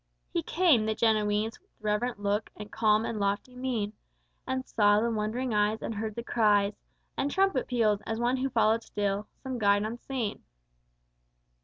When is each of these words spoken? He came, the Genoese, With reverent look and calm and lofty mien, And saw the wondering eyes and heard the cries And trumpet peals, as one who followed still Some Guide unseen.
He 0.33 0.41
came, 0.41 0.87
the 0.87 0.95
Genoese, 0.95 1.59
With 1.59 1.69
reverent 1.79 2.19
look 2.19 2.49
and 2.55 2.71
calm 2.71 3.05
and 3.05 3.19
lofty 3.19 3.55
mien, 3.55 3.93
And 4.47 4.65
saw 4.65 4.99
the 4.99 5.11
wondering 5.11 5.53
eyes 5.53 5.83
and 5.83 5.93
heard 5.93 6.15
the 6.15 6.23
cries 6.23 6.73
And 7.15 7.29
trumpet 7.29 7.67
peals, 7.67 8.01
as 8.07 8.19
one 8.19 8.37
who 8.37 8.49
followed 8.49 8.81
still 8.81 9.27
Some 9.43 9.59
Guide 9.59 9.83
unseen. 9.83 10.41